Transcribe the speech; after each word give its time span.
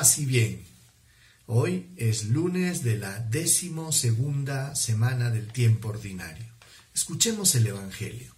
paz 0.00 0.16
bien. 0.24 0.64
Hoy 1.44 1.90
es 1.98 2.24
lunes 2.24 2.82
de 2.82 2.96
la 2.96 3.18
décimo 3.18 3.92
segunda 3.92 4.74
semana 4.74 5.28
del 5.30 5.52
tiempo 5.52 5.88
ordinario. 5.88 6.46
Escuchemos 6.94 7.54
el 7.54 7.66
Evangelio. 7.66 8.34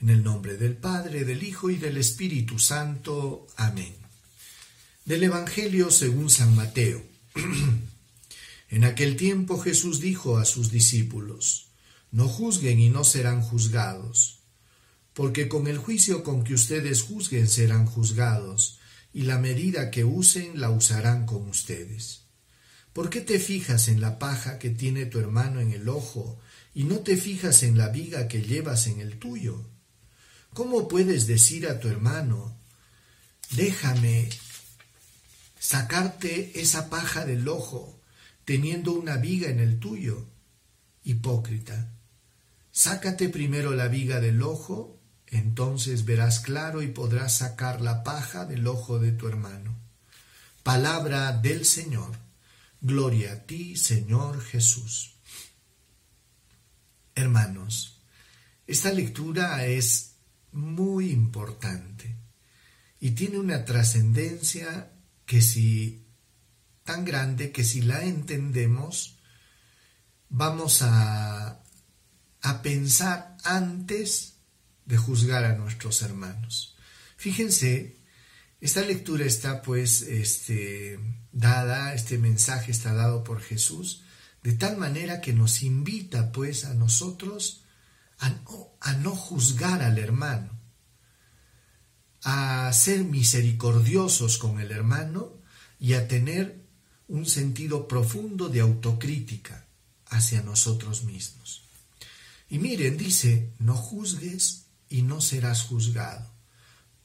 En 0.00 0.08
el 0.08 0.24
nombre 0.24 0.56
del 0.56 0.76
Padre, 0.76 1.24
del 1.24 1.44
Hijo 1.44 1.70
y 1.70 1.76
del 1.76 1.98
Espíritu 1.98 2.58
Santo. 2.58 3.46
Amén. 3.56 3.94
Del 5.04 5.22
Evangelio 5.22 5.92
según 5.92 6.30
San 6.30 6.56
Mateo. 6.56 7.00
en 8.70 8.82
aquel 8.82 9.16
tiempo 9.16 9.60
Jesús 9.60 10.00
dijo 10.00 10.38
a 10.38 10.44
sus 10.44 10.72
discípulos, 10.72 11.68
No 12.10 12.26
juzguen 12.26 12.80
y 12.80 12.90
no 12.90 13.04
serán 13.04 13.40
juzgados, 13.40 14.40
porque 15.12 15.46
con 15.46 15.68
el 15.68 15.78
juicio 15.78 16.24
con 16.24 16.42
que 16.42 16.54
ustedes 16.54 17.02
juzguen 17.02 17.46
serán 17.46 17.86
juzgados 17.86 18.80
y 19.12 19.22
la 19.22 19.38
medida 19.38 19.90
que 19.90 20.04
usen 20.04 20.60
la 20.60 20.70
usarán 20.70 21.26
con 21.26 21.48
ustedes. 21.48 22.22
¿Por 22.92 23.10
qué 23.10 23.20
te 23.20 23.38
fijas 23.38 23.88
en 23.88 24.00
la 24.00 24.18
paja 24.18 24.58
que 24.58 24.70
tiene 24.70 25.06
tu 25.06 25.18
hermano 25.18 25.60
en 25.60 25.72
el 25.72 25.88
ojo 25.88 26.38
y 26.74 26.84
no 26.84 27.00
te 27.00 27.16
fijas 27.16 27.62
en 27.62 27.78
la 27.78 27.88
viga 27.88 28.28
que 28.28 28.42
llevas 28.42 28.86
en 28.86 29.00
el 29.00 29.18
tuyo? 29.18 29.66
¿Cómo 30.52 30.88
puedes 30.88 31.26
decir 31.26 31.66
a 31.66 31.80
tu 31.80 31.88
hermano, 31.88 32.54
déjame 33.52 34.28
sacarte 35.58 36.60
esa 36.60 36.90
paja 36.90 37.24
del 37.24 37.48
ojo 37.48 37.98
teniendo 38.44 38.92
una 38.92 39.16
viga 39.16 39.48
en 39.48 39.60
el 39.60 39.78
tuyo? 39.78 40.26
Hipócrita, 41.04 41.90
sácate 42.70 43.28
primero 43.28 43.72
la 43.72 43.88
viga 43.88 44.20
del 44.20 44.42
ojo 44.42 45.01
entonces 45.32 46.04
verás 46.04 46.40
claro 46.40 46.82
y 46.82 46.88
podrás 46.88 47.38
sacar 47.38 47.80
la 47.80 48.04
paja 48.04 48.44
del 48.44 48.66
ojo 48.66 48.98
de 48.98 49.12
tu 49.12 49.28
hermano. 49.28 49.74
Palabra 50.62 51.32
del 51.32 51.64
Señor. 51.64 52.18
Gloria 52.82 53.32
a 53.32 53.36
ti, 53.46 53.76
Señor 53.76 54.42
Jesús. 54.42 55.14
Hermanos, 57.14 58.02
esta 58.66 58.92
lectura 58.92 59.64
es 59.64 60.16
muy 60.52 61.10
importante 61.10 62.14
y 63.00 63.12
tiene 63.12 63.38
una 63.38 63.64
trascendencia 63.64 64.92
que 65.24 65.40
si 65.40 66.04
tan 66.84 67.06
grande 67.06 67.52
que 67.52 67.64
si 67.64 67.80
la 67.80 68.04
entendemos 68.04 69.18
vamos 70.28 70.82
a, 70.82 71.62
a 72.42 72.62
pensar 72.62 73.38
antes 73.44 74.31
de 74.86 74.96
juzgar 74.96 75.44
a 75.44 75.56
nuestros 75.56 76.02
hermanos. 76.02 76.76
Fíjense, 77.16 77.96
esta 78.60 78.82
lectura 78.82 79.24
está 79.24 79.62
pues 79.62 80.02
este, 80.02 80.98
dada, 81.32 81.94
este 81.94 82.18
mensaje 82.18 82.70
está 82.70 82.92
dado 82.94 83.24
por 83.24 83.40
Jesús, 83.40 84.02
de 84.42 84.52
tal 84.52 84.76
manera 84.76 85.20
que 85.20 85.32
nos 85.32 85.62
invita 85.62 86.32
pues 86.32 86.64
a 86.64 86.74
nosotros 86.74 87.64
a 88.18 88.30
no, 88.30 88.68
a 88.80 88.92
no 88.94 89.10
juzgar 89.16 89.82
al 89.82 89.98
hermano, 89.98 90.50
a 92.22 92.72
ser 92.72 93.02
misericordiosos 93.04 94.38
con 94.38 94.60
el 94.60 94.70
hermano 94.70 95.32
y 95.80 95.94
a 95.94 96.06
tener 96.06 96.62
un 97.08 97.26
sentido 97.26 97.88
profundo 97.88 98.48
de 98.48 98.60
autocrítica 98.60 99.66
hacia 100.06 100.42
nosotros 100.42 101.02
mismos. 101.02 101.64
Y 102.48 102.58
miren, 102.58 102.96
dice, 102.96 103.50
no 103.58 103.74
juzgues 103.74 104.61
y 104.92 105.00
no 105.00 105.22
serás 105.22 105.62
juzgado, 105.62 106.30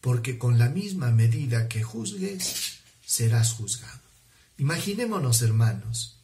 porque 0.00 0.38
con 0.38 0.58
la 0.58 0.68
misma 0.68 1.12
medida 1.12 1.68
que 1.68 1.84
juzgues, 1.84 2.80
serás 3.04 3.52
juzgado. 3.52 4.00
Imaginémonos, 4.58 5.40
hermanos, 5.42 6.20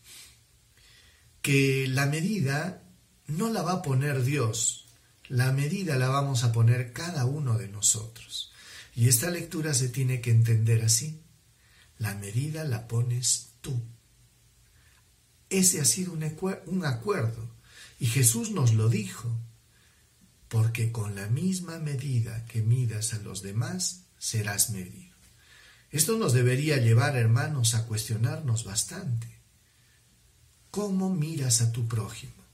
que 1.40 1.86
la 1.86 2.06
medida 2.06 2.82
no 3.28 3.48
la 3.48 3.62
va 3.62 3.74
a 3.74 3.82
poner 3.82 4.24
Dios, 4.24 4.86
la 5.28 5.52
medida 5.52 5.94
la 5.94 6.08
vamos 6.08 6.42
a 6.42 6.50
poner 6.50 6.92
cada 6.92 7.26
uno 7.26 7.56
de 7.56 7.68
nosotros. 7.68 8.52
Y 8.96 9.08
esta 9.08 9.30
lectura 9.30 9.72
se 9.72 9.88
tiene 9.88 10.20
que 10.20 10.32
entender 10.32 10.82
así. 10.82 11.22
La 11.96 12.16
medida 12.16 12.64
la 12.64 12.88
pones 12.88 13.52
tú. 13.60 13.80
Ese 15.48 15.80
ha 15.80 15.84
sido 15.84 16.12
un 16.12 16.84
acuerdo. 16.84 17.54
Y 18.00 18.06
Jesús 18.06 18.50
nos 18.50 18.74
lo 18.74 18.88
dijo 18.88 19.30
porque 20.52 20.92
con 20.92 21.14
la 21.14 21.28
misma 21.28 21.78
medida 21.78 22.44
que 22.44 22.60
midas 22.60 23.14
a 23.14 23.18
los 23.20 23.40
demás, 23.40 24.02
serás 24.18 24.68
medido. 24.68 25.16
Esto 25.90 26.18
nos 26.18 26.34
debería 26.34 26.76
llevar, 26.76 27.16
hermanos, 27.16 27.74
a 27.74 27.86
cuestionarnos 27.86 28.64
bastante. 28.64 29.40
¿Cómo 30.70 31.08
miras 31.08 31.62
a 31.62 31.72
tu 31.72 31.88
prójimo? 31.88 32.44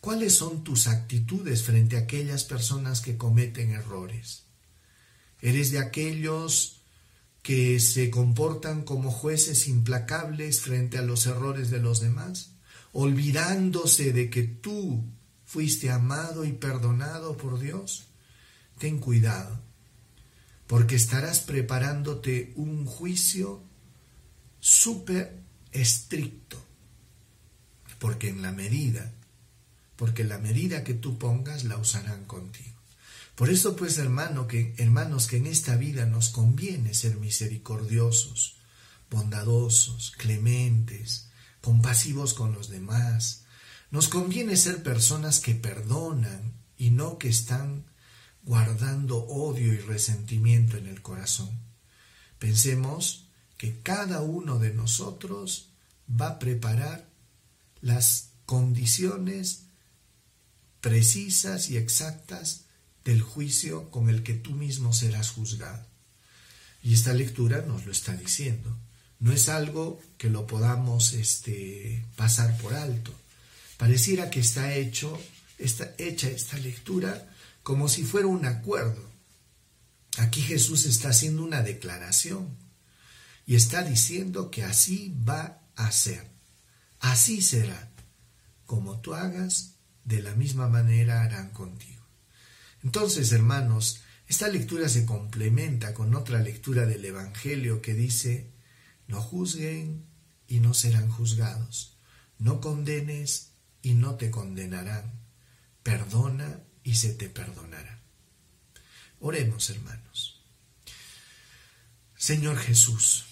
¿Cuáles 0.00 0.34
son 0.34 0.64
tus 0.64 0.88
actitudes 0.88 1.62
frente 1.62 1.96
a 1.96 2.00
aquellas 2.00 2.42
personas 2.42 3.00
que 3.00 3.16
cometen 3.16 3.70
errores? 3.70 4.46
¿Eres 5.40 5.70
de 5.70 5.78
aquellos 5.78 6.82
que 7.42 7.78
se 7.78 8.10
comportan 8.10 8.82
como 8.82 9.12
jueces 9.12 9.68
implacables 9.68 10.60
frente 10.60 10.98
a 10.98 11.02
los 11.02 11.26
errores 11.26 11.70
de 11.70 11.78
los 11.78 12.00
demás, 12.00 12.56
olvidándose 12.90 14.12
de 14.12 14.28
que 14.28 14.42
tú 14.42 15.04
fuiste 15.52 15.90
amado 15.90 16.46
y 16.46 16.52
perdonado 16.52 17.36
por 17.36 17.58
Dios, 17.58 18.06
ten 18.78 18.98
cuidado, 18.98 19.60
porque 20.66 20.96
estarás 20.96 21.40
preparándote 21.40 22.54
un 22.56 22.86
juicio 22.86 23.62
súper 24.60 25.42
estricto, 25.70 26.56
porque 27.98 28.30
en 28.30 28.40
la 28.40 28.50
medida, 28.50 29.12
porque 29.96 30.24
la 30.24 30.38
medida 30.38 30.84
que 30.84 30.94
tú 30.94 31.18
pongas 31.18 31.64
la 31.64 31.76
usarán 31.76 32.24
contigo. 32.24 32.78
Por 33.34 33.50
eso 33.50 33.76
pues 33.76 33.98
hermano 33.98 34.46
que 34.46 34.74
hermanos 34.78 35.26
que 35.26 35.36
en 35.36 35.46
esta 35.46 35.76
vida 35.76 36.06
nos 36.06 36.30
conviene 36.30 36.94
ser 36.94 37.18
misericordiosos, 37.18 38.56
bondadosos, 39.10 40.12
clementes, 40.12 41.28
compasivos 41.60 42.32
con 42.32 42.54
los 42.54 42.70
demás, 42.70 43.41
nos 43.92 44.08
conviene 44.08 44.56
ser 44.56 44.82
personas 44.82 45.38
que 45.38 45.54
perdonan 45.54 46.54
y 46.78 46.90
no 46.90 47.18
que 47.18 47.28
están 47.28 47.84
guardando 48.42 49.18
odio 49.18 49.74
y 49.74 49.76
resentimiento 49.76 50.78
en 50.78 50.86
el 50.86 51.02
corazón. 51.02 51.50
Pensemos 52.38 53.26
que 53.58 53.80
cada 53.80 54.22
uno 54.22 54.58
de 54.58 54.72
nosotros 54.72 55.68
va 56.10 56.28
a 56.28 56.38
preparar 56.38 57.06
las 57.82 58.30
condiciones 58.46 59.64
precisas 60.80 61.68
y 61.68 61.76
exactas 61.76 62.64
del 63.04 63.20
juicio 63.20 63.90
con 63.90 64.08
el 64.08 64.22
que 64.22 64.32
tú 64.32 64.52
mismo 64.52 64.94
serás 64.94 65.30
juzgado. 65.30 65.86
Y 66.82 66.94
esta 66.94 67.12
lectura 67.12 67.60
nos 67.60 67.84
lo 67.84 67.92
está 67.92 68.16
diciendo. 68.16 68.74
No 69.20 69.32
es 69.32 69.50
algo 69.50 70.00
que 70.16 70.30
lo 70.30 70.46
podamos 70.46 71.12
este, 71.12 72.04
pasar 72.16 72.56
por 72.56 72.72
alto. 72.72 73.14
Pareciera 73.82 74.30
que 74.30 74.38
está 74.38 74.74
hecho, 74.76 75.20
está 75.58 75.92
hecha 75.98 76.28
esta 76.28 76.56
lectura 76.56 77.28
como 77.64 77.88
si 77.88 78.04
fuera 78.04 78.28
un 78.28 78.46
acuerdo. 78.46 79.10
Aquí 80.18 80.40
Jesús 80.40 80.86
está 80.86 81.08
haciendo 81.08 81.42
una 81.42 81.62
declaración 81.62 82.56
y 83.44 83.56
está 83.56 83.82
diciendo 83.82 84.52
que 84.52 84.62
así 84.62 85.12
va 85.28 85.62
a 85.74 85.90
ser. 85.90 86.30
Así 87.00 87.42
será. 87.42 87.90
Como 88.66 89.00
tú 89.00 89.14
hagas, 89.14 89.74
de 90.04 90.22
la 90.22 90.36
misma 90.36 90.68
manera 90.68 91.22
harán 91.22 91.50
contigo. 91.50 92.06
Entonces, 92.84 93.32
hermanos, 93.32 94.02
esta 94.28 94.46
lectura 94.46 94.88
se 94.88 95.04
complementa 95.04 95.92
con 95.92 96.14
otra 96.14 96.38
lectura 96.38 96.86
del 96.86 97.04
Evangelio 97.04 97.82
que 97.82 97.94
dice, 97.94 98.52
no 99.08 99.20
juzguen 99.20 100.06
y 100.46 100.60
no 100.60 100.72
serán 100.72 101.10
juzgados, 101.10 101.98
no 102.38 102.60
condenes 102.60 103.51
y 103.82 103.94
no 103.94 104.14
te 104.14 104.30
condenarán. 104.30 105.20
Perdona 105.82 106.60
y 106.84 106.94
se 106.94 107.12
te 107.12 107.28
perdonará. 107.28 108.00
Oremos, 109.20 109.68
hermanos. 109.70 110.42
Señor 112.16 112.58
Jesús, 112.58 113.24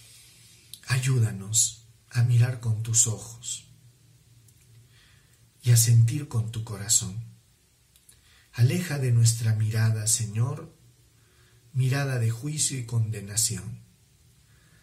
ayúdanos 0.89 1.87
a 2.11 2.25
mirar 2.25 2.59
con 2.61 2.83
tus 2.83 3.07
ojos 3.07 3.69
y 5.63 5.71
a 5.71 5.77
sentir 5.77 6.27
con 6.27 6.51
tu 6.51 6.65
corazón. 6.65 7.25
Aleja 8.53 8.99
de 8.99 9.13
nuestra 9.13 9.55
mirada, 9.55 10.09
Señor, 10.09 10.77
mirada 11.73 12.19
de 12.19 12.31
juicio 12.31 12.79
y 12.79 12.85
condenación. 12.85 13.81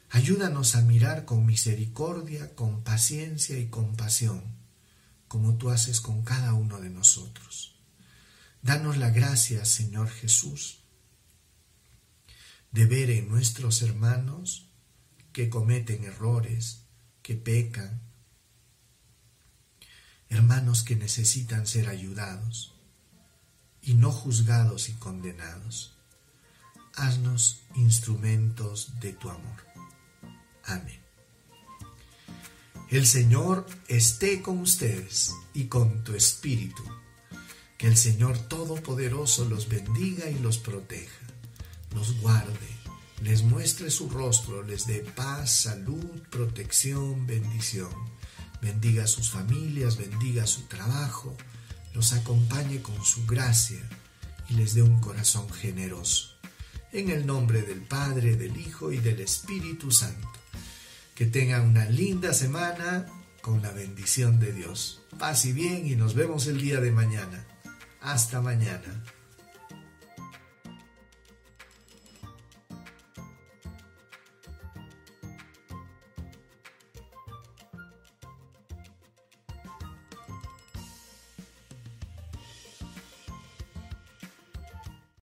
Ayúdanos 0.09 0.75
a 0.75 0.81
mirar 0.81 1.25
con 1.25 1.45
misericordia, 1.45 2.55
con 2.55 2.83
paciencia 2.83 3.59
y 3.59 3.67
compasión 3.67 4.66
como 5.27 5.57
tú 5.57 5.69
haces 5.69 6.01
con 6.01 6.23
cada 6.23 6.53
uno 6.53 6.79
de 6.79 6.89
nosotros. 6.89 7.75
Danos 8.61 8.97
la 8.97 9.09
gracia, 9.09 9.65
Señor 9.65 10.09
Jesús, 10.09 10.79
de 12.71 12.85
ver 12.85 13.09
en 13.11 13.29
nuestros 13.29 13.81
hermanos 13.81 14.69
que 15.31 15.49
cometen 15.49 16.03
errores, 16.03 16.83
que 17.21 17.35
pecan, 17.35 18.01
hermanos 20.29 20.83
que 20.83 20.95
necesitan 20.95 21.67
ser 21.67 21.89
ayudados 21.89 22.73
y 23.81 23.93
no 23.93 24.11
juzgados 24.11 24.89
y 24.89 24.93
condenados. 24.93 25.95
Haznos 26.95 27.61
instrumentos 27.75 28.99
de 28.99 29.13
tu 29.13 29.29
amor. 29.29 29.63
Amén. 30.65 31.06
El 32.89 33.05
Señor 33.05 33.65
esté 33.87 34.41
con 34.41 34.59
ustedes 34.59 35.33
y 35.53 35.65
con 35.65 36.03
tu 36.03 36.13
espíritu. 36.13 36.83
Que 37.77 37.87
el 37.87 37.97
Señor 37.97 38.37
Todopoderoso 38.37 39.45
los 39.45 39.69
bendiga 39.69 40.29
y 40.29 40.39
los 40.39 40.57
proteja, 40.57 41.27
los 41.93 42.19
guarde 42.21 42.77
les 43.21 43.41
muestre 43.41 43.89
su 43.89 44.09
rostro, 44.09 44.61
les 44.61 44.85
dé 44.85 44.99
paz, 44.99 45.63
salud, 45.63 46.21
protección, 46.29 47.25
bendición. 47.25 47.89
Bendiga 48.61 49.05
a 49.05 49.07
sus 49.07 49.31
familias, 49.31 49.97
bendiga 49.97 50.45
su 50.45 50.63
trabajo, 50.63 51.35
los 51.93 52.13
acompañe 52.13 52.81
con 52.81 53.03
su 53.03 53.25
gracia 53.25 53.81
y 54.49 54.53
les 54.53 54.75
dé 54.75 54.83
un 54.83 55.01
corazón 55.01 55.49
generoso. 55.49 56.35
En 56.91 57.09
el 57.09 57.25
nombre 57.25 57.63
del 57.63 57.81
Padre, 57.81 58.35
del 58.35 58.55
Hijo 58.55 58.91
y 58.91 58.97
del 58.97 59.19
Espíritu 59.19 59.91
Santo. 59.91 60.29
Que 61.17 61.25
tengan 61.25 61.65
una 61.65 61.85
linda 61.85 62.31
semana 62.31 63.07
con 63.41 63.63
la 63.63 63.71
bendición 63.71 64.39
de 64.39 64.53
Dios. 64.53 65.01
Paz 65.17 65.45
y 65.45 65.51
bien 65.51 65.87
y 65.87 65.95
nos 65.95 66.13
vemos 66.13 66.45
el 66.45 66.61
día 66.61 66.79
de 66.79 66.91
mañana. 66.91 67.43
Hasta 68.01 68.39
mañana. 68.39 69.03